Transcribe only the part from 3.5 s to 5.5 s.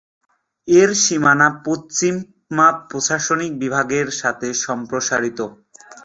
বিভাগের সাথে সমপ্রসারিত।